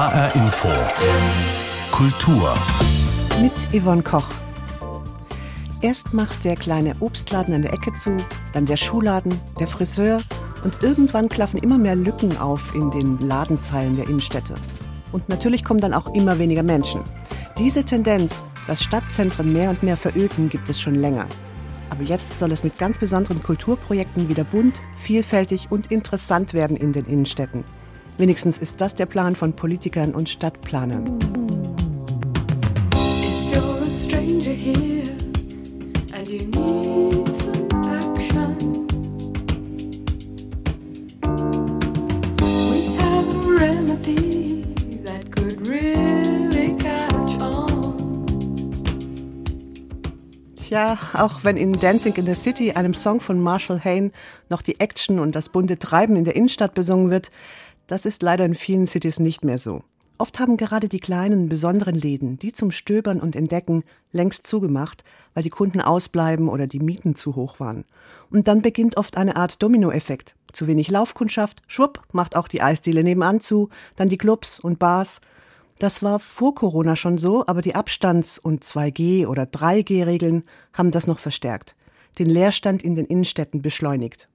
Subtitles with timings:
[0.00, 0.68] HR Info.
[1.92, 2.54] Kultur.
[3.38, 4.30] Mit Yvonne Koch.
[5.82, 8.16] Erst macht der kleine Obstladen an der Ecke zu,
[8.54, 10.22] dann der Schuhladen, der Friseur
[10.64, 14.54] und irgendwann klaffen immer mehr Lücken auf in den Ladenzeilen der Innenstädte.
[15.12, 17.02] Und natürlich kommen dann auch immer weniger Menschen.
[17.58, 21.26] Diese Tendenz, dass Stadtzentren mehr und mehr veröden, gibt es schon länger.
[21.90, 26.94] Aber jetzt soll es mit ganz besonderen Kulturprojekten wieder bunt, vielfältig und interessant werden in
[26.94, 27.64] den Innenstädten.
[28.18, 31.04] Wenigstens ist das der Plan von Politikern und Stadtplanern.
[50.70, 54.12] Ja, auch wenn in Dancing in the City, einem Song von Marshall Hain,
[54.48, 57.30] noch die Action und das bunte Treiben in der Innenstadt besungen wird,
[57.90, 59.82] das ist leider in vielen Cities nicht mehr so.
[60.16, 65.02] Oft haben gerade die kleinen, besonderen Läden, die zum Stöbern und Entdecken, längst zugemacht,
[65.34, 67.84] weil die Kunden ausbleiben oder die Mieten zu hoch waren.
[68.30, 70.36] Und dann beginnt oft eine Art Dominoeffekt.
[70.52, 75.20] Zu wenig Laufkundschaft, schwupp, macht auch die Eisdiele nebenan zu, dann die Clubs und Bars.
[75.80, 81.08] Das war vor Corona schon so, aber die Abstands- und 2G- oder 3G-Regeln haben das
[81.08, 81.74] noch verstärkt,
[82.20, 84.28] den Leerstand in den Innenstädten beschleunigt.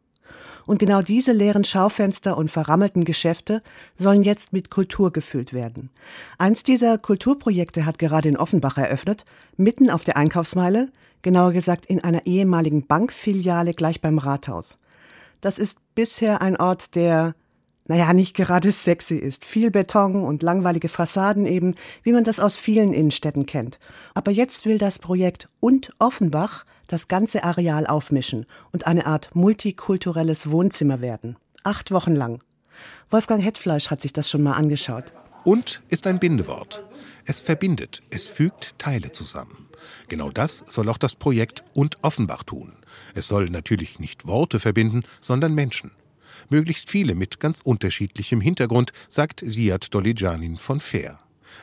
[0.66, 3.61] Und genau diese leeren Schaufenster und verrammelten Geschäfte
[3.97, 5.89] sollen jetzt mit Kultur gefüllt werden.
[6.38, 9.25] Eins dieser Kulturprojekte hat gerade in Offenbach eröffnet,
[9.58, 10.89] mitten auf der Einkaufsmeile,
[11.21, 14.77] genauer gesagt in einer ehemaligen Bankfiliale gleich beim Rathaus.
[15.41, 17.36] Das ist bisher ein Ort, der
[17.88, 19.45] naja, nicht gerade sexy ist.
[19.45, 23.80] Viel Beton und langweilige Fassaden eben, wie man das aus vielen Innenstädten kennt.
[24.16, 30.50] Aber jetzt will das Projekt und Offenbach das ganze Areal aufmischen und eine Art multikulturelles
[30.50, 31.38] Wohnzimmer werden.
[31.64, 32.44] Acht Wochen lang.
[33.09, 35.14] Wolfgang Hetfleisch hat sich das schon mal angeschaut.
[35.44, 36.83] Und ist ein Bindewort.
[37.25, 39.67] Es verbindet, es fügt Teile zusammen.
[40.08, 42.73] Genau das soll auch das Projekt und Offenbach tun.
[43.14, 45.92] Es soll natürlich nicht Worte verbinden, sondern Menschen.
[46.49, 51.20] Möglichst viele mit ganz unterschiedlichem Hintergrund, sagt Siad Dolijanin von Fair.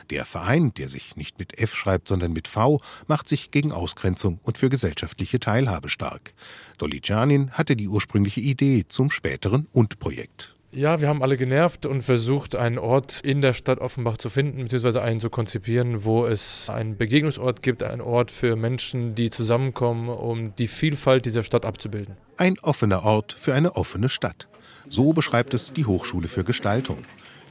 [0.09, 4.39] Der Verein, der sich nicht mit F schreibt, sondern mit V, macht sich gegen Ausgrenzung
[4.43, 6.33] und für gesellschaftliche Teilhabe stark.
[6.77, 10.55] Dolijanin hatte die ursprüngliche Idee zum späteren Und-Projekt.
[10.75, 14.63] Ja, wir haben alle genervt und versucht, einen Ort in der Stadt Offenbach zu finden,
[14.63, 20.09] beziehungsweise einen zu konzipieren, wo es einen Begegnungsort gibt, einen Ort für Menschen, die zusammenkommen,
[20.09, 22.17] um die Vielfalt dieser Stadt abzubilden.
[22.37, 24.47] Ein offener Ort für eine offene Stadt.
[24.89, 26.97] So beschreibt es die Hochschule für Gestaltung.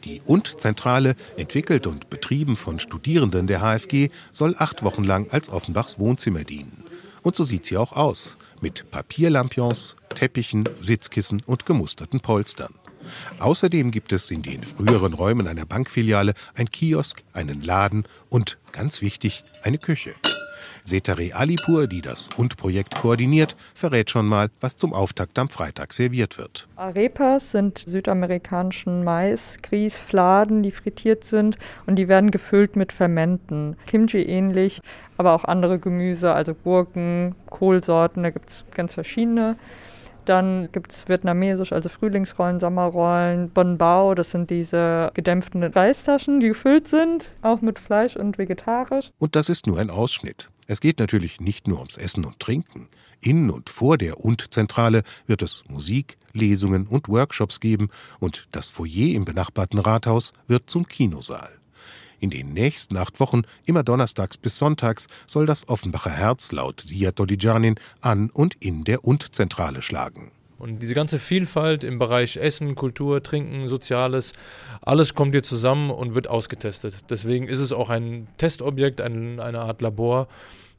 [0.05, 5.99] Die Und-Zentrale, entwickelt und betrieben von Studierenden der HFG, soll acht Wochen lang als Offenbachs
[5.99, 6.85] Wohnzimmer dienen.
[7.23, 8.37] Und so sieht sie auch aus.
[8.61, 12.75] Mit Papierlampions, Teppichen, Sitzkissen und gemusterten Polstern.
[13.39, 19.03] Außerdem gibt es in den früheren Räumen einer Bankfiliale ein Kiosk, einen Laden und, ganz
[19.03, 20.15] wichtig, eine Küche.
[20.85, 26.39] Setare Alipur, die das Und-Projekt koordiniert, verrät schon mal, was zum Auftakt am Freitag serviert
[26.39, 26.69] wird.
[26.77, 31.57] Arepas sind südamerikanischen Mais, Grieß, Fladen, die frittiert sind
[31.87, 33.77] und die werden gefüllt mit Fermenten.
[33.87, 34.81] Kimchi ähnlich,
[35.17, 39.57] aber auch andere Gemüse, also Gurken, Kohlsorten, da gibt es ganz verschiedene.
[40.25, 46.49] Dann gibt es vietnamesisch, also Frühlingsrollen, Sommerrollen, Bon Bao, das sind diese gedämpften Reistaschen, die
[46.49, 49.11] gefüllt sind, auch mit Fleisch und vegetarisch.
[49.19, 50.49] Und das ist nur ein Ausschnitt.
[50.67, 52.89] Es geht natürlich nicht nur ums Essen und Trinken.
[53.21, 57.89] In und vor der Und-Zentrale wird es Musik, Lesungen und Workshops geben
[58.21, 61.62] und das Foyer im benachbarten Rathaus wird zum Kinosaal.
[62.23, 67.19] In den nächsten acht Wochen, immer donnerstags bis sonntags, soll das Offenbacher Herz laut Siad
[67.19, 70.31] Dodijanin an und in der Und-Zentrale schlagen.
[70.57, 74.35] Und diese ganze Vielfalt im Bereich Essen, Kultur, Trinken, Soziales,
[74.83, 77.11] alles kommt hier zusammen und wird ausgetestet.
[77.11, 80.29] Deswegen ist es auch ein Testobjekt, ein, eine Art Labor,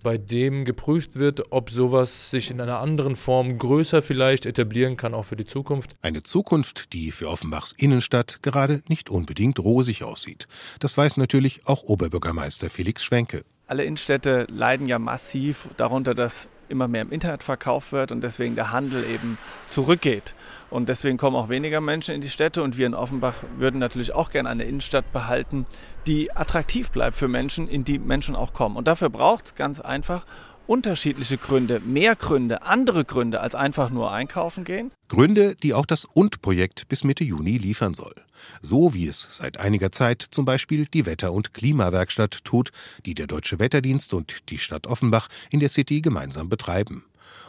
[0.03, 5.13] bei dem geprüft wird, ob sowas sich in einer anderen Form größer vielleicht etablieren kann,
[5.13, 5.95] auch für die Zukunft.
[6.01, 10.47] Eine Zukunft, die für Offenbachs Innenstadt gerade nicht unbedingt rosig aussieht.
[10.79, 13.43] Das weiß natürlich auch Oberbürgermeister Felix Schwenke.
[13.65, 18.55] Alle Innenstädte leiden ja massiv darunter, dass immer mehr im Internet verkauft wird und deswegen
[18.55, 20.35] der Handel eben zurückgeht.
[20.69, 24.13] Und deswegen kommen auch weniger Menschen in die Städte und wir in Offenbach würden natürlich
[24.13, 25.67] auch gerne eine Innenstadt behalten,
[26.07, 28.75] die attraktiv bleibt für Menschen, in die Menschen auch kommen.
[28.75, 30.25] Und dafür braucht es ganz einfach
[30.67, 34.91] unterschiedliche Gründe, mehr Gründe, andere Gründe als einfach nur einkaufen gehen.
[35.07, 38.15] Gründe, die auch das Und-Projekt bis Mitte Juni liefern soll.
[38.61, 42.71] So wie es seit einiger Zeit zum Beispiel die Wetter- und Klimawerkstatt tut,
[43.05, 47.05] die der Deutsche Wetterdienst und die Stadt Offenbach in der City gemeinsam betreiben.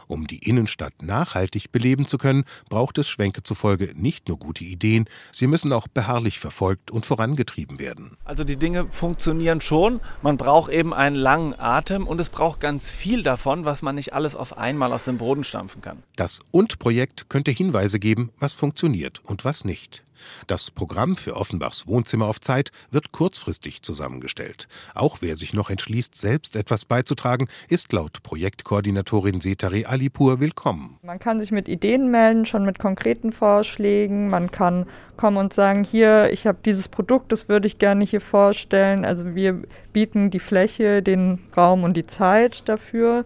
[0.07, 5.07] Um die Innenstadt nachhaltig beleben zu können, braucht es Schwenke zufolge nicht nur gute Ideen,
[5.33, 8.17] sie müssen auch beharrlich verfolgt und vorangetrieben werden.
[8.25, 12.91] Also die Dinge funktionieren schon, man braucht eben einen langen Atem und es braucht ganz
[12.91, 16.03] viel davon, was man nicht alles auf einmal aus dem Boden stampfen kann.
[16.17, 20.03] Das Und-Projekt könnte Hinweise geben, was funktioniert und was nicht.
[20.47, 24.69] Das Programm für Offenbachs Wohnzimmer auf Zeit wird kurzfristig zusammengestellt.
[24.95, 30.99] Auch wer sich noch entschließt, selbst etwas beizutragen, ist laut Projektkoordinatorin Setare Alipur willkommen.
[31.03, 34.29] Man kann sich mit Ideen melden, schon mit konkreten Vorschlägen.
[34.29, 34.87] Man kann
[35.17, 39.05] kommen und sagen, hier, ich habe dieses Produkt, das würde ich gerne hier vorstellen.
[39.05, 39.63] Also wir
[39.93, 43.25] bieten die Fläche, den Raum und die Zeit dafür.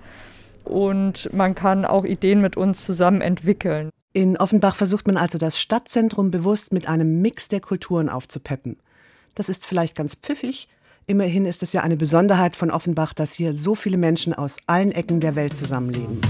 [0.65, 3.91] Und man kann auch Ideen mit uns zusammen entwickeln.
[4.19, 8.77] In Offenbach versucht man also das Stadtzentrum bewusst mit einem Mix der Kulturen aufzupeppen.
[9.37, 10.69] Das ist vielleicht ganz pfiffig,
[11.07, 14.91] immerhin ist es ja eine Besonderheit von Offenbach, dass hier so viele Menschen aus allen
[14.91, 16.21] Ecken der Welt zusammenleben.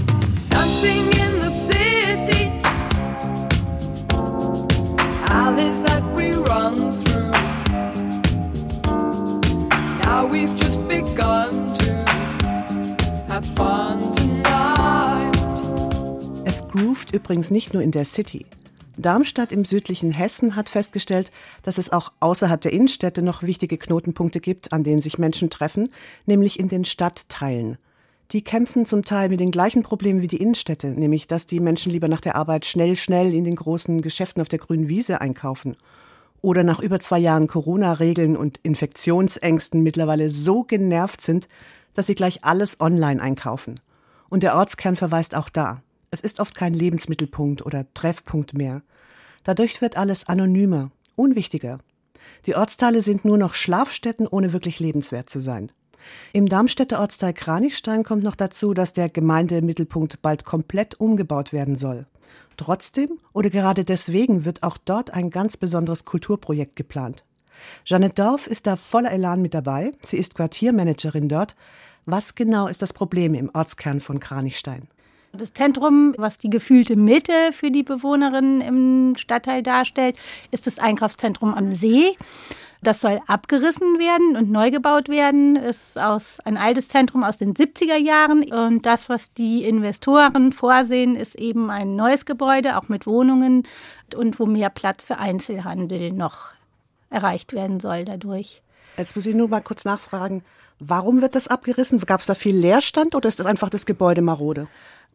[10.29, 12.05] We've just begun to
[13.27, 14.18] have fun
[16.69, 18.45] groovt übrigens nicht nur in der City.
[18.97, 21.31] Darmstadt im südlichen Hessen hat festgestellt,
[21.63, 25.89] dass es auch außerhalb der Innenstädte noch wichtige Knotenpunkte gibt, an denen sich Menschen treffen,
[26.25, 27.77] nämlich in den Stadtteilen.
[28.31, 31.91] Die kämpfen zum Teil mit den gleichen Problemen wie die Innenstädte, nämlich dass die Menschen
[31.91, 35.77] lieber nach der Arbeit schnell, schnell in den großen Geschäften auf der grünen Wiese einkaufen.
[36.41, 41.47] Oder nach über zwei Jahren Corona-Regeln und Infektionsängsten mittlerweile so genervt sind,
[41.95, 43.79] dass sie gleich alles online einkaufen.
[44.29, 45.81] Und der Ortskern verweist auch da.
[46.11, 48.81] Es ist oft kein Lebensmittelpunkt oder Treffpunkt mehr.
[49.43, 51.79] Dadurch wird alles anonymer, unwichtiger.
[52.45, 55.71] Die Ortsteile sind nur noch Schlafstätten, ohne wirklich lebenswert zu sein.
[56.33, 62.07] Im Darmstädter Ortsteil Kranichstein kommt noch dazu, dass der Gemeindemittelpunkt bald komplett umgebaut werden soll.
[62.57, 67.23] Trotzdem oder gerade deswegen wird auch dort ein ganz besonderes Kulturprojekt geplant.
[67.85, 69.91] Jeanette Dorf ist da voller Elan mit dabei.
[70.01, 71.55] Sie ist Quartiermanagerin dort.
[72.05, 74.87] Was genau ist das Problem im Ortskern von Kranichstein?
[75.31, 80.17] Das Zentrum, was die gefühlte Mitte für die Bewohnerinnen im Stadtteil darstellt,
[80.51, 82.17] ist das Einkaufszentrum am See.
[82.81, 85.57] Das soll abgerissen werden und neu gebaut werden.
[85.57, 88.49] Ist aus ein altes Zentrum aus den 70er Jahren.
[88.51, 93.63] Und das, was die Investoren vorsehen, ist eben ein neues Gebäude, auch mit Wohnungen
[94.15, 96.53] und wo mehr Platz für Einzelhandel noch
[97.09, 98.61] erreicht werden soll dadurch.
[98.97, 100.43] Jetzt muss ich nur mal kurz nachfragen.
[100.79, 101.99] Warum wird das abgerissen?
[101.99, 104.67] Gab es da viel Leerstand oder ist das einfach das Gebäude marode?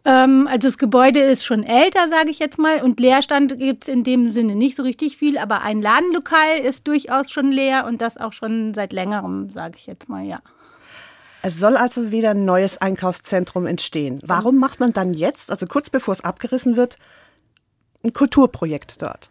[0.05, 3.89] Ähm, also das Gebäude ist schon älter, sage ich jetzt mal, und Leerstand gibt es
[3.89, 8.03] in dem Sinne nicht so richtig viel, aber ein Ladenlokal ist durchaus schon leer und
[8.03, 10.41] das auch schon seit längerem, sage ich jetzt mal, ja.
[11.41, 14.19] Es soll also wieder ein neues Einkaufszentrum entstehen.
[14.25, 16.99] Warum macht man dann jetzt, also kurz bevor es abgerissen wird,
[18.03, 19.31] ein Kulturprojekt dort?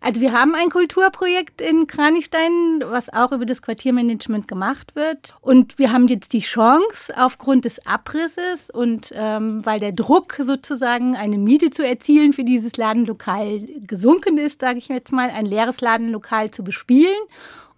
[0.00, 5.34] Also wir haben ein Kulturprojekt in Kranichstein, was auch über das Quartiermanagement gemacht wird.
[5.42, 11.16] Und wir haben jetzt die Chance, aufgrund des Abrisses und ähm, weil der Druck sozusagen,
[11.16, 15.82] eine Miete zu erzielen für dieses Ladenlokal gesunken ist, sage ich jetzt mal, ein leeres
[15.82, 17.20] Ladenlokal zu bespielen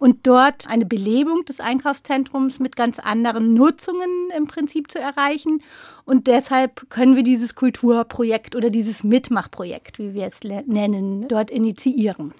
[0.03, 5.63] und dort eine Belebung des Einkaufszentrums mit ganz anderen Nutzungen im Prinzip zu erreichen.
[6.05, 12.35] Und deshalb können wir dieses Kulturprojekt oder dieses Mitmachprojekt, wie wir es nennen, dort initiieren.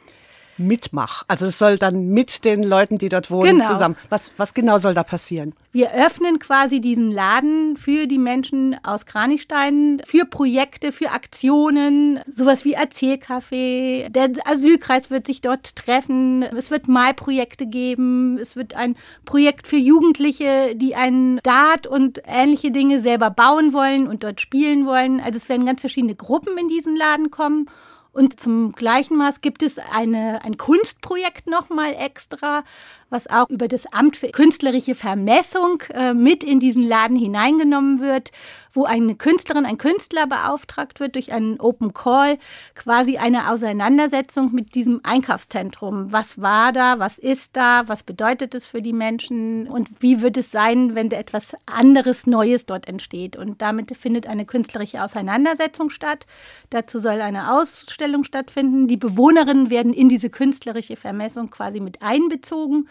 [0.59, 1.25] Mitmach.
[1.29, 3.69] Also es soll dann mit den Leuten, die dort wohnen, genau.
[3.69, 3.97] zusammen.
[4.09, 5.55] Was, was genau soll da passieren?
[5.73, 12.67] Wir öffnen quasi diesen Laden für die Menschen aus Kranichstein, für Projekte, für Aktionen, sowas
[12.67, 14.11] wie Erzählcafé.
[14.11, 16.43] Der Asylkreis wird sich dort treffen.
[16.43, 18.37] Es wird Malprojekte geben.
[18.39, 24.07] Es wird ein Projekt für Jugendliche, die einen Dart und ähnliche Dinge selber bauen wollen
[24.07, 25.21] und dort spielen wollen.
[25.21, 27.67] Also es werden ganz verschiedene Gruppen in diesen Laden kommen.
[28.13, 32.63] Und zum gleichen Maß gibt es eine, ein Kunstprojekt nochmal extra,
[33.09, 38.31] was auch über das Amt für künstlerische Vermessung äh, mit in diesen Laden hineingenommen wird,
[38.75, 42.39] wo eine Künstlerin, ein Künstler beauftragt wird durch einen Open Call,
[42.75, 46.13] quasi eine Auseinandersetzung mit diesem Einkaufszentrum.
[46.13, 50.37] Was war da, was ist da, was bedeutet es für die Menschen und wie wird
[50.37, 53.37] es sein, wenn etwas anderes, Neues dort entsteht.
[53.37, 56.27] Und damit findet eine künstlerische Auseinandersetzung statt.
[56.71, 58.89] Dazu soll eine Ausstellung stattfinden.
[58.89, 62.89] Die Bewohnerinnen werden in diese künstlerische Vermessung quasi mit einbezogen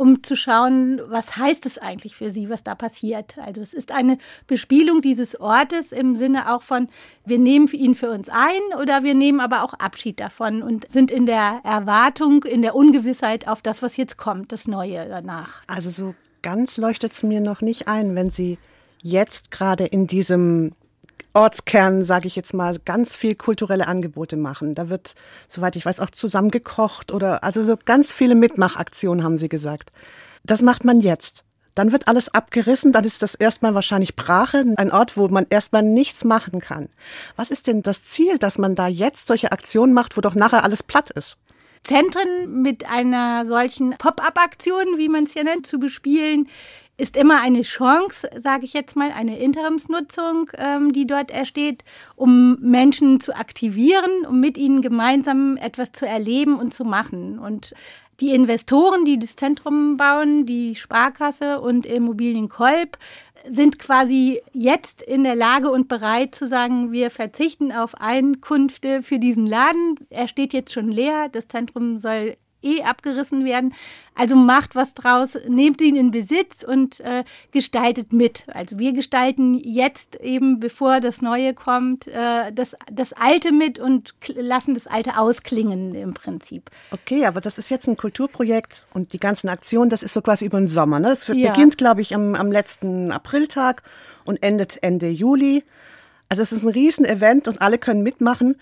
[0.00, 3.36] um zu schauen, was heißt es eigentlich für sie, was da passiert.
[3.36, 6.88] Also es ist eine Bespielung dieses Ortes im Sinne auch von,
[7.26, 11.10] wir nehmen ihn für uns ein oder wir nehmen aber auch Abschied davon und sind
[11.10, 15.60] in der Erwartung, in der Ungewissheit auf das, was jetzt kommt, das Neue danach.
[15.66, 18.56] Also so ganz leuchtet es mir noch nicht ein, wenn Sie
[19.02, 20.72] jetzt gerade in diesem
[21.32, 24.74] Ortskern, sage ich jetzt mal, ganz viel kulturelle Angebote machen.
[24.74, 25.14] Da wird,
[25.48, 29.92] soweit ich weiß, auch zusammen gekocht oder also so ganz viele Mitmachaktionen, haben Sie gesagt.
[30.44, 31.44] Das macht man jetzt.
[31.74, 35.82] Dann wird alles abgerissen, dann ist das erstmal wahrscheinlich Brache, ein Ort, wo man erstmal
[35.82, 36.88] nichts machen kann.
[37.36, 40.64] Was ist denn das Ziel, dass man da jetzt solche Aktionen macht, wo doch nachher
[40.64, 41.38] alles platt ist?
[41.84, 46.48] Zentren mit einer solchen Pop-up-Aktion, wie man es ja nennt, zu bespielen,
[47.00, 51.82] ist immer eine Chance, sage ich jetzt mal, eine Interimsnutzung, ähm, die dort ersteht,
[52.14, 57.38] um Menschen zu aktivieren, um mit ihnen gemeinsam etwas zu erleben und zu machen.
[57.38, 57.74] Und
[58.20, 62.98] die Investoren, die das Zentrum bauen, die Sparkasse und Immobilien Kolb,
[63.48, 69.18] sind quasi jetzt in der Lage und bereit zu sagen, wir verzichten auf Einkünfte für
[69.18, 69.96] diesen Laden.
[70.10, 71.30] Er steht jetzt schon leer.
[71.32, 73.74] Das Zentrum soll eh abgerissen werden.
[74.14, 78.44] Also macht was draus, nehmt ihn in Besitz und äh, gestaltet mit.
[78.48, 84.14] Also wir gestalten jetzt eben, bevor das Neue kommt, äh, das, das Alte mit und
[84.34, 86.70] lassen das Alte ausklingen im Prinzip.
[86.90, 90.46] Okay, aber das ist jetzt ein Kulturprojekt und die ganzen Aktionen, das ist so quasi
[90.46, 91.00] über den Sommer.
[91.00, 91.08] Ne?
[91.08, 91.52] Das ja.
[91.52, 93.82] beginnt, glaube ich, am, am letzten Apriltag
[94.24, 95.64] und endet Ende Juli.
[96.28, 98.56] Also es ist ein Riesenevent und alle können mitmachen.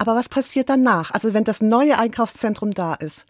[0.00, 1.10] Aber was passiert danach?
[1.10, 3.26] Also wenn das neue Einkaufszentrum da ist,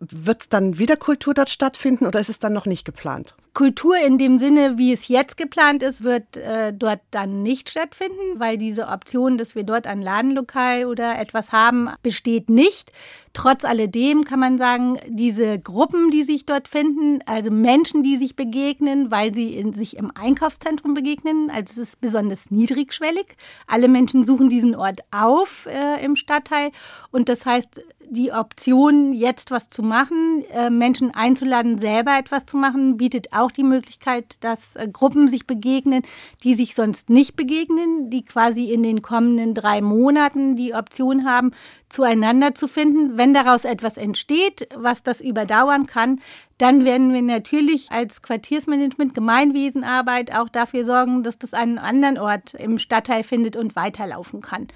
[0.00, 3.36] wird dann wieder Kultur dort stattfinden oder ist es dann noch nicht geplant?
[3.52, 8.38] Kultur in dem Sinne, wie es jetzt geplant ist, wird äh, dort dann nicht stattfinden,
[8.38, 12.92] weil diese Option, dass wir dort ein Ladenlokal oder etwas haben, besteht nicht.
[13.32, 18.34] Trotz alledem kann man sagen, diese Gruppen, die sich dort finden, also Menschen, die sich
[18.34, 23.36] begegnen, weil sie in, sich im Einkaufszentrum begegnen, also es ist besonders niedrigschwellig.
[23.66, 26.70] Alle Menschen suchen diesen Ort auf äh, im Stadtteil
[27.12, 27.80] und das heißt,
[28.10, 33.39] die Option, jetzt was zu machen, äh, Menschen einzuladen, selber etwas zu machen, bietet auch
[33.48, 36.02] die Möglichkeit, dass äh, Gruppen sich begegnen,
[36.42, 41.52] die sich sonst nicht begegnen, die quasi in den kommenden drei Monaten die Option haben,
[41.88, 43.16] zueinander zu finden.
[43.16, 46.20] Wenn daraus etwas entsteht, was das überdauern kann,
[46.58, 52.52] dann werden wir natürlich als Quartiersmanagement, Gemeinwesenarbeit auch dafür sorgen, dass das einen anderen Ort
[52.54, 54.68] im Stadtteil findet und weiterlaufen kann.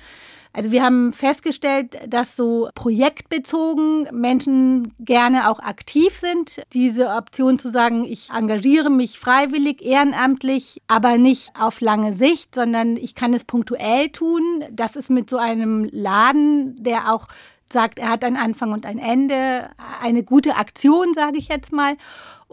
[0.57, 6.63] Also wir haben festgestellt, dass so projektbezogen Menschen gerne auch aktiv sind.
[6.73, 12.97] Diese Option zu sagen, ich engagiere mich freiwillig, ehrenamtlich, aber nicht auf lange Sicht, sondern
[12.97, 14.65] ich kann es punktuell tun.
[14.71, 17.27] Das ist mit so einem Laden, der auch
[17.73, 19.71] sagt, er hat einen Anfang und ein Ende,
[20.01, 21.97] eine gute Aktion, sage ich jetzt mal.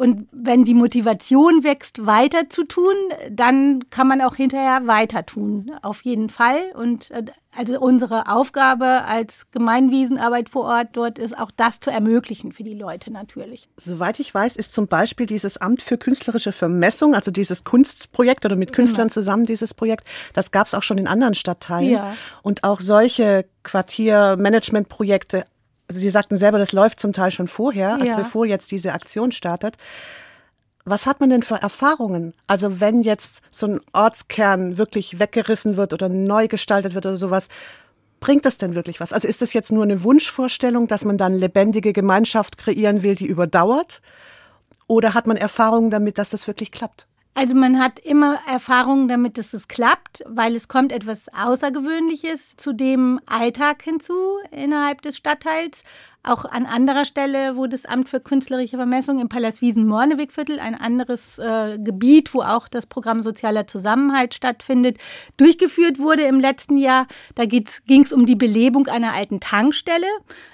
[0.01, 2.95] Und wenn die Motivation wächst, weiter zu tun,
[3.29, 6.71] dann kann man auch hinterher weiter tun, auf jeden Fall.
[6.73, 12.51] Und äh, also unsere Aufgabe als Gemeinwesenarbeit vor Ort dort ist auch das zu ermöglichen
[12.51, 13.69] für die Leute natürlich.
[13.77, 18.55] Soweit ich weiß, ist zum Beispiel dieses Amt für künstlerische Vermessung, also dieses Kunstprojekt oder
[18.55, 18.77] mit genau.
[18.77, 19.13] Künstlern genau.
[19.13, 21.91] zusammen dieses Projekt, das gab es auch schon in anderen Stadtteilen.
[21.91, 22.17] Ja.
[22.41, 25.45] Und auch solche Quartiermanagementprojekte
[25.91, 28.15] also Sie sagten selber, das läuft zum Teil schon vorher, also ja.
[28.15, 29.75] bevor jetzt diese Aktion startet.
[30.85, 32.33] Was hat man denn für Erfahrungen?
[32.47, 37.49] Also wenn jetzt so ein Ortskern wirklich weggerissen wird oder neu gestaltet wird oder sowas,
[38.21, 39.11] bringt das denn wirklich was?
[39.11, 43.27] Also ist das jetzt nur eine Wunschvorstellung, dass man dann lebendige Gemeinschaft kreieren will, die
[43.27, 44.01] überdauert?
[44.87, 47.05] Oder hat man Erfahrungen damit, dass das wirklich klappt?
[47.33, 52.73] Also man hat immer Erfahrungen damit, dass es klappt, weil es kommt etwas Außergewöhnliches zu
[52.73, 54.13] dem Alltag hinzu
[54.51, 55.83] innerhalb des Stadtteils.
[56.23, 61.39] Auch an anderer Stelle, wo das Amt für künstlerische Vermessung im Palast Wiesen-Mornewegviertel, ein anderes
[61.39, 64.99] äh, Gebiet, wo auch das Programm Sozialer Zusammenhalt stattfindet,
[65.37, 67.07] durchgeführt wurde im letzten Jahr.
[67.33, 70.05] Da ging es um die Belebung einer alten Tankstelle,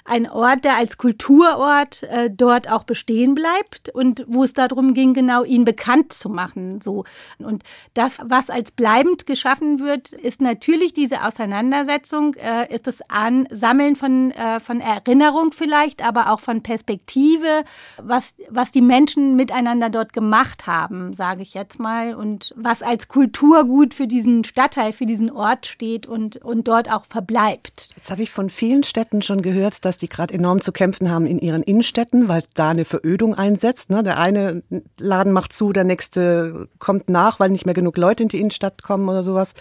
[0.05, 5.13] ein Ort, der als Kulturort äh, dort auch bestehen bleibt und wo es darum ging,
[5.13, 6.79] genau ihn bekannt zu machen.
[6.79, 7.03] So.
[7.39, 13.97] Und das, was als bleibend geschaffen wird, ist natürlich diese Auseinandersetzung, äh, ist das Ansammeln
[13.97, 17.63] von, äh, von Erinnerung vielleicht, aber auch von Perspektive,
[18.01, 23.07] was, was die Menschen miteinander dort gemacht haben, sage ich jetzt mal, und was als
[23.07, 27.89] Kulturgut für diesen Stadtteil, für diesen Ort steht und, und dort auch verbleibt.
[27.95, 31.25] Jetzt habe ich von vielen Städten schon gehört, dass die gerade enorm zu kämpfen haben
[31.25, 33.89] in ihren Innenstädten, weil da eine Verödung einsetzt.
[33.89, 34.03] Ne?
[34.03, 34.63] Der eine
[34.97, 38.83] Laden macht zu, der nächste kommt nach, weil nicht mehr genug Leute in die Innenstadt
[38.83, 39.53] kommen oder sowas.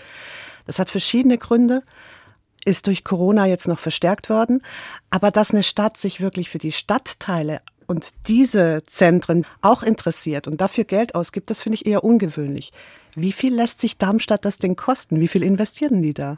[0.66, 1.82] Das hat verschiedene Gründe
[2.66, 4.62] ist durch Corona jetzt noch verstärkt worden.
[5.10, 10.60] Aber dass eine Stadt sich wirklich für die Stadtteile und diese Zentren auch interessiert und
[10.60, 12.72] dafür Geld ausgibt, das finde ich eher ungewöhnlich.
[13.14, 15.20] Wie viel lässt sich Darmstadt das denn kosten?
[15.20, 16.36] Wie viel investieren die da?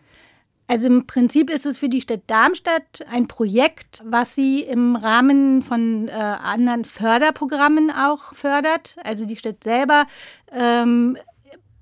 [0.71, 5.63] Also im Prinzip ist es für die Stadt Darmstadt ein Projekt, was sie im Rahmen
[5.63, 8.97] von äh, anderen Förderprogrammen auch fördert.
[9.03, 10.05] Also die Stadt selber
[10.53, 11.17] ähm,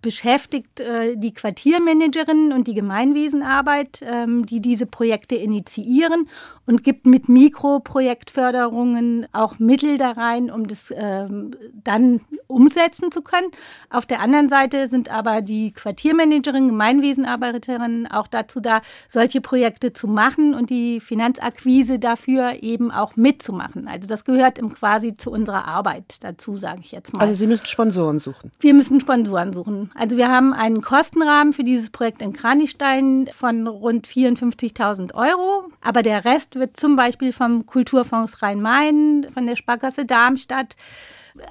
[0.06, 6.28] beschäftigt äh, die Quartiermanagerinnen und die Gemeinwesenarbeit, ähm, die diese Projekte initiieren
[6.64, 11.50] und gibt mit Mikroprojektförderungen auch Mittel da rein, um das ähm,
[11.82, 13.48] dann umsetzen zu können.
[13.90, 20.06] Auf der anderen Seite sind aber die Quartiermanagerinnen, Gemeinwesenarbeiterinnen auch dazu da, solche Projekte zu
[20.06, 23.88] machen und die Finanzakquise dafür eben auch mitzumachen.
[23.88, 27.22] Also das gehört im quasi zu unserer Arbeit dazu, sage ich jetzt mal.
[27.22, 28.52] Also Sie müssen Sponsoren suchen.
[28.60, 29.90] Wir müssen Sponsoren suchen.
[29.98, 36.02] Also wir haben einen Kostenrahmen für dieses Projekt in Kranichstein von rund 54.000 Euro, aber
[36.02, 40.76] der Rest wird zum Beispiel vom Kulturfonds Rhein-Main, von der Sparkasse Darmstadt,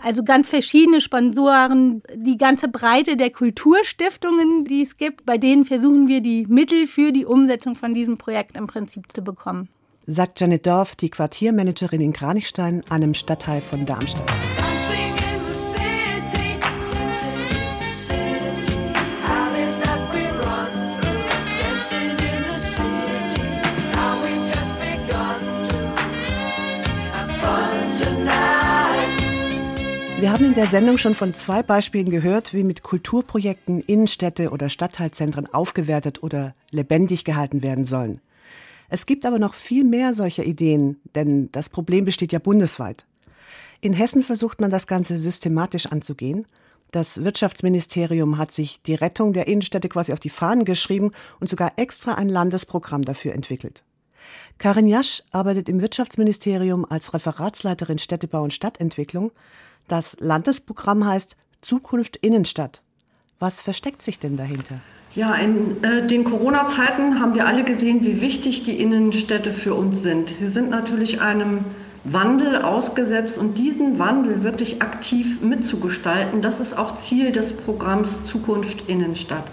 [0.04, 6.08] also ganz verschiedene Sponsoren, die ganze Breite der Kulturstiftungen, die es gibt, bei denen versuchen
[6.08, 9.70] wir die Mittel für die Umsetzung von diesem Projekt im Prinzip zu bekommen.
[10.06, 14.32] Sagt Janet Dorf, die Quartiermanagerin in Kranichstein, einem Stadtteil von Darmstadt.
[30.36, 35.48] Haben in der Sendung schon von zwei Beispielen gehört, wie mit Kulturprojekten Innenstädte oder Stadtteilzentren
[35.54, 38.20] aufgewertet oder lebendig gehalten werden sollen.
[38.90, 43.06] Es gibt aber noch viel mehr solcher Ideen, denn das Problem besteht ja bundesweit.
[43.80, 46.46] In Hessen versucht man das Ganze systematisch anzugehen.
[46.92, 51.72] Das Wirtschaftsministerium hat sich die Rettung der Innenstädte quasi auf die Fahnen geschrieben und sogar
[51.78, 53.86] extra ein Landesprogramm dafür entwickelt.
[54.58, 59.32] Karin Jasch arbeitet im Wirtschaftsministerium als Referatsleiterin Städtebau und Stadtentwicklung.
[59.88, 62.82] Das Landesprogramm heißt Zukunft Innenstadt.
[63.40, 64.80] Was versteckt sich denn dahinter?
[65.16, 70.02] Ja, in äh, den Corona-Zeiten haben wir alle gesehen, wie wichtig die Innenstädte für uns
[70.02, 70.30] sind.
[70.30, 71.60] Sie sind natürlich einem
[72.04, 78.88] Wandel ausgesetzt und diesen Wandel wirklich aktiv mitzugestalten, das ist auch Ziel des Programms Zukunft
[78.88, 79.46] Innenstadt.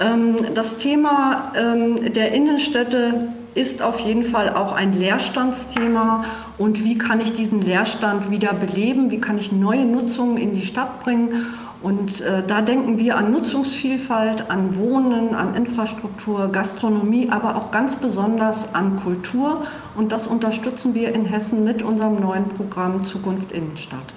[0.00, 6.24] Ähm, das Thema ähm, der Innenstädte ist auf jeden Fall auch ein Leerstandsthema.
[6.58, 9.10] Und wie kann ich diesen Leerstand wieder beleben?
[9.10, 11.46] Wie kann ich neue Nutzungen in die Stadt bringen?
[11.80, 17.94] Und äh, da denken wir an Nutzungsvielfalt, an Wohnen, an Infrastruktur, Gastronomie, aber auch ganz
[17.94, 19.64] besonders an Kultur.
[19.96, 24.12] Und das unterstützen wir in Hessen mit unserem neuen Programm Zukunft Innenstadt.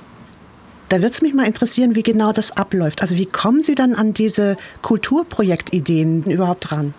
[0.89, 3.01] Da würde es mich mal interessieren, wie genau das abläuft.
[3.01, 6.93] Also wie kommen Sie dann an diese Kulturprojektideen überhaupt dran?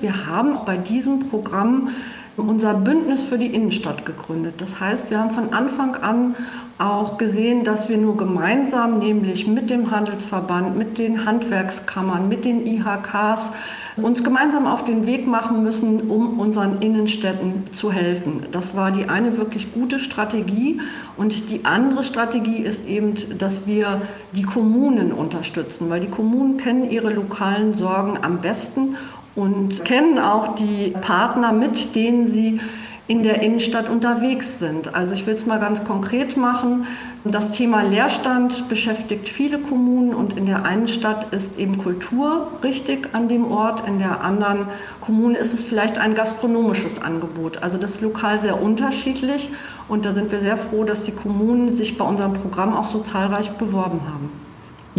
[0.00, 1.90] Wir haben bei diesem Programm
[2.36, 4.54] unser Bündnis für die Innenstadt gegründet.
[4.58, 6.36] Das heißt, wir haben von Anfang an
[6.78, 12.64] auch gesehen, dass wir nur gemeinsam, nämlich mit dem Handelsverband, mit den Handwerkskammern, mit den
[12.64, 13.50] IHKs,
[13.96, 18.46] uns gemeinsam auf den Weg machen müssen, um unseren Innenstädten zu helfen.
[18.52, 20.80] Das war die eine wirklich gute Strategie.
[21.16, 26.88] Und die andere Strategie ist eben, dass wir die Kommunen unterstützen, weil die Kommunen kennen
[26.88, 28.94] ihre lokalen Sorgen am besten
[29.34, 32.60] und kennen auch die Partner, mit denen sie
[33.08, 34.94] in der Innenstadt unterwegs sind.
[34.94, 36.86] Also ich will es mal ganz konkret machen.
[37.24, 43.08] Das Thema Leerstand beschäftigt viele Kommunen und in der einen Stadt ist eben Kultur richtig
[43.14, 44.66] an dem Ort, in der anderen
[45.00, 47.62] Kommune ist es vielleicht ein gastronomisches Angebot.
[47.62, 49.50] Also das ist lokal sehr unterschiedlich
[49.88, 53.00] und da sind wir sehr froh, dass die Kommunen sich bei unserem Programm auch so
[53.00, 54.47] zahlreich beworben haben.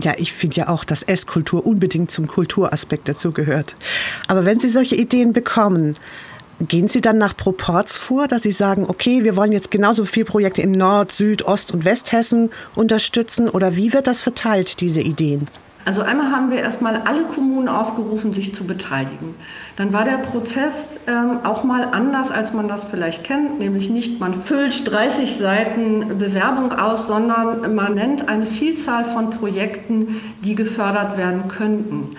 [0.01, 3.75] Ja, ich finde ja auch, dass Esskultur unbedingt zum Kulturaspekt dazugehört.
[4.27, 5.95] Aber wenn Sie solche Ideen bekommen,
[6.61, 10.25] gehen Sie dann nach Proports vor, dass Sie sagen, okay, wir wollen jetzt genauso viele
[10.25, 13.49] Projekte in Nord-, Süd-, Ost- und Westhessen unterstützen?
[13.49, 15.47] Oder wie wird das verteilt, diese Ideen?
[15.89, 19.33] Also einmal haben wir erstmal alle Kommunen aufgerufen, sich zu beteiligen.
[19.75, 24.19] Dann war der Prozess ähm, auch mal anders, als man das vielleicht kennt, nämlich nicht,
[24.19, 31.17] man füllt 30 Seiten Bewerbung aus, sondern man nennt eine Vielzahl von Projekten, die gefördert
[31.17, 32.15] werden könnten.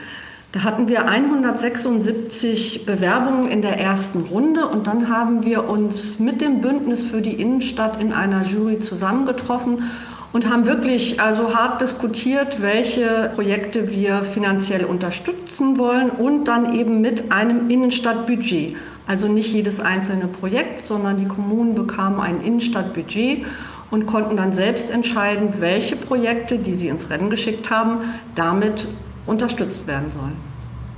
[0.50, 6.40] Da hatten wir 176 Bewerbungen in der ersten Runde und dann haben wir uns mit
[6.40, 9.84] dem Bündnis für die Innenstadt in einer Jury zusammengetroffen
[10.32, 17.00] und haben wirklich also hart diskutiert, welche Projekte wir finanziell unterstützen wollen und dann eben
[17.00, 18.76] mit einem Innenstadtbudget.
[19.06, 23.44] Also nicht jedes einzelne Projekt, sondern die Kommunen bekamen ein Innenstadtbudget
[23.90, 27.98] und konnten dann selbst entscheiden, welche Projekte, die sie ins Rennen geschickt haben,
[28.36, 28.86] damit
[29.26, 30.36] unterstützt werden sollen.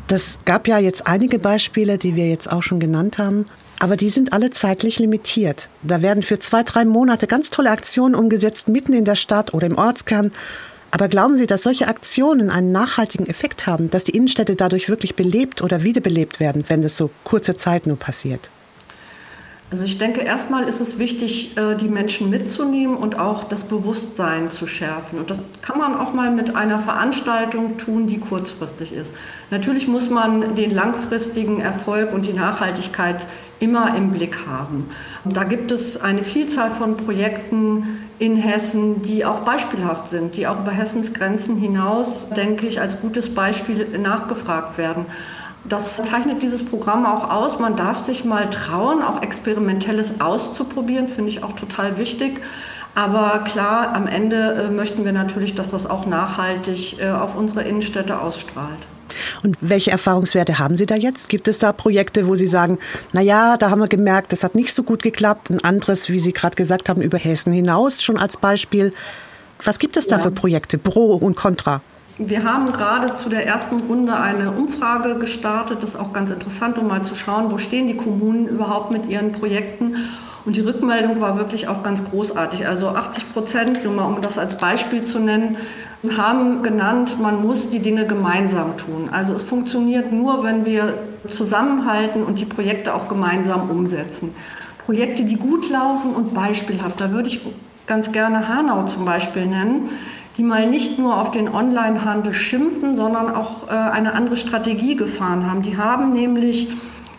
[0.08, 3.46] Das gab ja jetzt einige Beispiele, die wir jetzt auch schon genannt haben.
[3.82, 5.68] Aber die sind alle zeitlich limitiert.
[5.82, 9.66] Da werden für zwei, drei Monate ganz tolle Aktionen umgesetzt, mitten in der Stadt oder
[9.66, 10.30] im Ortskern.
[10.92, 15.16] Aber glauben Sie, dass solche Aktionen einen nachhaltigen Effekt haben, dass die Innenstädte dadurch wirklich
[15.16, 18.50] belebt oder wiederbelebt werden, wenn das so kurze Zeit nur passiert?
[19.72, 24.50] Also ich denke, erstmal ist es wichtig, äh, die Menschen mitzunehmen und auch das Bewusstsein
[24.50, 25.18] zu schärfen.
[25.18, 29.12] Und das kann man auch mal mit einer Veranstaltung tun, die kurzfristig ist.
[29.50, 33.26] Natürlich muss man den langfristigen Erfolg und die Nachhaltigkeit
[33.62, 34.90] immer im Blick haben.
[35.24, 40.60] Da gibt es eine Vielzahl von Projekten in Hessen, die auch beispielhaft sind, die auch
[40.60, 45.06] über Hessens Grenzen hinaus, denke ich, als gutes Beispiel nachgefragt werden.
[45.64, 47.60] Das zeichnet dieses Programm auch aus.
[47.60, 52.40] Man darf sich mal trauen, auch Experimentelles auszuprobieren, finde ich auch total wichtig.
[52.94, 57.62] Aber klar, am Ende äh, möchten wir natürlich, dass das auch nachhaltig äh, auf unsere
[57.62, 58.86] Innenstädte ausstrahlt.
[59.42, 61.28] Und welche Erfahrungswerte haben Sie da jetzt?
[61.28, 62.78] Gibt es da Projekte, wo Sie sagen,
[63.12, 65.50] na ja, da haben wir gemerkt, das hat nicht so gut geklappt.
[65.50, 68.92] Ein anderes, wie Sie gerade gesagt haben, über Hessen hinaus schon als Beispiel.
[69.64, 70.22] Was gibt es da ja.
[70.22, 71.82] für Projekte, Pro und Contra?
[72.18, 75.82] Wir haben gerade zu der ersten Runde eine Umfrage gestartet.
[75.82, 79.06] Das ist auch ganz interessant, um mal zu schauen, wo stehen die Kommunen überhaupt mit
[79.08, 79.96] ihren Projekten.
[80.44, 82.66] Und die Rückmeldung war wirklich auch ganz großartig.
[82.66, 85.56] Also 80 Prozent, nur mal um das als Beispiel zu nennen,
[86.16, 89.08] haben genannt, man muss die Dinge gemeinsam tun.
[89.10, 90.94] Also es funktioniert nur, wenn wir
[91.30, 94.34] zusammenhalten und die Projekte auch gemeinsam umsetzen.
[94.84, 97.00] Projekte, die gut laufen und beispielhaft.
[97.00, 97.40] Da würde ich
[97.86, 99.90] ganz gerne Hanau zum Beispiel nennen
[100.36, 105.50] die mal nicht nur auf den Onlinehandel schimpfen, sondern auch äh, eine andere Strategie gefahren
[105.50, 105.62] haben.
[105.62, 106.68] Die haben nämlich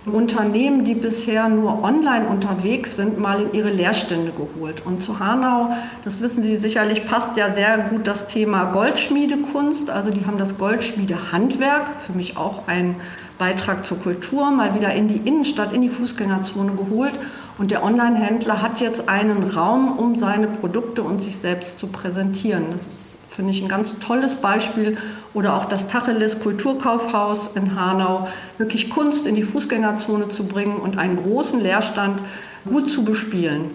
[0.05, 4.85] Unternehmen, die bisher nur online unterwegs sind, mal in ihre Leerstände geholt.
[4.85, 5.69] Und zu Hanau,
[6.03, 9.89] das wissen Sie sicherlich, passt ja sehr gut das Thema Goldschmiedekunst.
[9.89, 12.95] Also die haben das Goldschmiedehandwerk, für mich auch ein
[13.37, 17.13] Beitrag zur Kultur, mal wieder in die Innenstadt, in die Fußgängerzone geholt.
[17.57, 22.65] Und der Online-Händler hat jetzt einen Raum, um seine Produkte und sich selbst zu präsentieren.
[22.71, 24.97] Das ist, finde ich, ein ganz tolles Beispiel.
[25.35, 30.97] Oder auch das Tacheles Kulturkaufhaus in Hanau, wirklich Kunst in die Fußgängerzone zu bringen und
[30.97, 32.19] einen großen Leerstand
[32.65, 33.69] gut zu bespielen.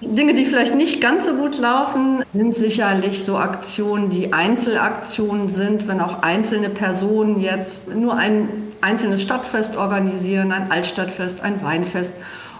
[0.00, 5.88] Dinge, die vielleicht nicht ganz so gut laufen, sind sicherlich so Aktionen, die Einzelaktionen sind,
[5.88, 8.48] wenn auch einzelne Personen jetzt nur ein
[8.80, 12.12] einzelnes Stadtfest organisieren, ein Altstadtfest, ein Weinfest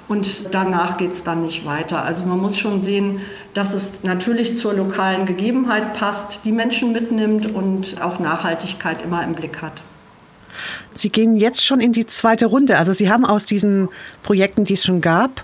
[0.08, 2.04] und danach geht es dann nicht weiter.
[2.04, 3.20] Also man muss schon sehen,
[3.54, 9.34] dass es natürlich zur lokalen Gegebenheit passt, die Menschen mitnimmt und auch Nachhaltigkeit immer im
[9.34, 9.80] Blick hat.
[10.94, 12.78] Sie gehen jetzt schon in die zweite Runde.
[12.78, 13.88] Also Sie haben aus diesen
[14.22, 15.42] Projekten, die es schon gab,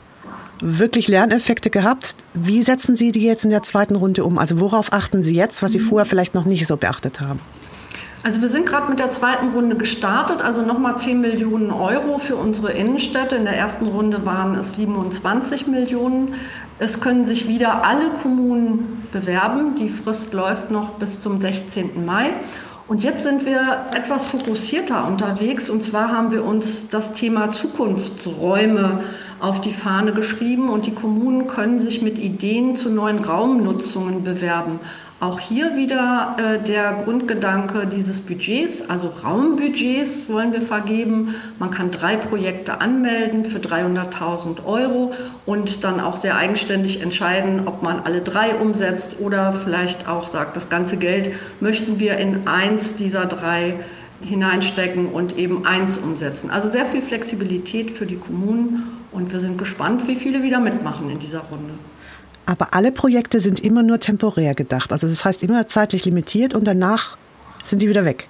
[0.60, 2.16] wirklich Lerneffekte gehabt.
[2.34, 4.38] Wie setzen Sie die jetzt in der zweiten Runde um?
[4.38, 7.40] Also worauf achten Sie jetzt, was Sie vorher vielleicht noch nicht so beachtet haben?
[8.22, 12.36] Also wir sind gerade mit der zweiten Runde gestartet, also nochmal 10 Millionen Euro für
[12.36, 13.36] unsere Innenstädte.
[13.36, 16.34] In der ersten Runde waren es 27 Millionen.
[16.78, 19.74] Es können sich wieder alle Kommunen bewerben.
[19.76, 22.04] Die Frist läuft noch bis zum 16.
[22.04, 22.30] Mai.
[22.88, 25.70] Und jetzt sind wir etwas fokussierter unterwegs.
[25.70, 29.00] Und zwar haben wir uns das Thema Zukunftsräume
[29.38, 34.80] auf die Fahne geschrieben und die Kommunen können sich mit Ideen zu neuen Raumnutzungen bewerben.
[35.20, 41.34] Auch hier wieder äh, der Grundgedanke dieses Budgets, also Raumbudgets wollen wir vergeben.
[41.58, 45.12] Man kann drei Projekte anmelden für 300.000 Euro
[45.44, 50.56] und dann auch sehr eigenständig entscheiden, ob man alle drei umsetzt oder vielleicht auch sagt,
[50.56, 53.74] das ganze Geld möchten wir in eins dieser drei
[54.22, 56.50] hineinstecken und eben eins umsetzen.
[56.50, 61.10] Also sehr viel Flexibilität für die Kommunen und wir sind gespannt, wie viele wieder mitmachen
[61.10, 61.74] in dieser Runde.
[62.46, 64.92] Aber alle Projekte sind immer nur temporär gedacht.
[64.92, 67.16] Also das heißt immer zeitlich limitiert und danach
[67.62, 68.26] sind die wieder weg.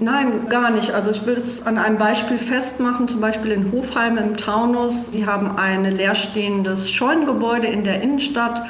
[0.00, 0.90] Nein, gar nicht.
[0.92, 5.10] Also ich will es an einem Beispiel festmachen, zum Beispiel in Hofheim im Taunus.
[5.10, 8.62] Die haben ein leerstehendes Scheunengebäude in der Innenstadt.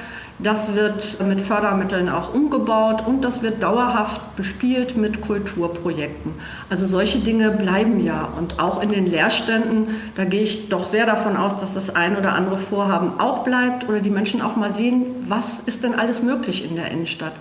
[0.42, 6.32] Das wird mit Fördermitteln auch umgebaut und das wird dauerhaft bespielt mit Kulturprojekten.
[6.68, 11.06] Also solche Dinge bleiben ja und auch in den Leerständen, da gehe ich doch sehr
[11.06, 14.72] davon aus, dass das ein oder andere Vorhaben auch bleibt oder die Menschen auch mal
[14.72, 17.34] sehen, was ist denn alles möglich in der Innenstadt.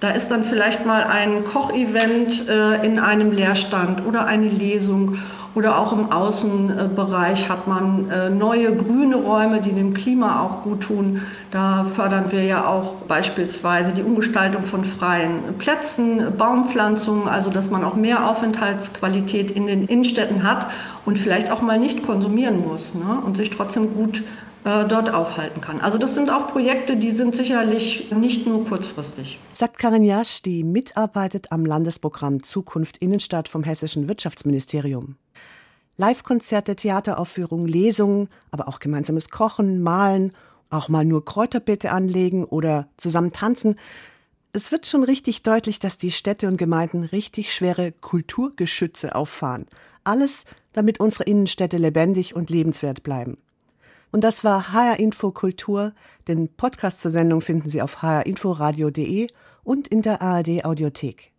[0.00, 5.18] Da ist dann vielleicht mal ein Kochevent äh, in einem Leerstand oder eine Lesung
[5.54, 10.82] oder auch im Außenbereich hat man äh, neue grüne Räume, die dem Klima auch gut
[10.82, 11.22] tun.
[11.50, 17.84] Da fördern wir ja auch beispielsweise die Umgestaltung von freien Plätzen, Baumpflanzungen, also dass man
[17.84, 20.70] auch mehr Aufenthaltsqualität in den Innenstädten hat
[21.04, 23.20] und vielleicht auch mal nicht konsumieren muss ne?
[23.24, 24.22] und sich trotzdem gut
[24.64, 25.80] äh, dort aufhalten kann.
[25.80, 29.38] Also das sind auch Projekte, die sind sicherlich nicht nur kurzfristig.
[29.54, 35.16] Sagt Karin Jasch, die mitarbeitet am Landesprogramm Zukunft Innenstadt vom Hessischen Wirtschaftsministerium.
[35.98, 40.32] Live-Konzerte, Theateraufführungen, Lesungen, aber auch gemeinsames Kochen, Malen,
[40.70, 43.76] auch mal nur Kräuterbeete anlegen oder zusammen tanzen.
[44.52, 49.66] Es wird schon richtig deutlich, dass die Städte und Gemeinden richtig schwere Kulturgeschütze auffahren.
[50.04, 53.36] Alles, damit unsere Innenstädte lebendig und lebenswert bleiben.
[54.12, 55.92] Und das war HR Info Kultur.
[56.28, 59.26] Den Podcast zur Sendung finden Sie auf hrinforadio.de
[59.64, 61.32] und in der ARD Audiothek.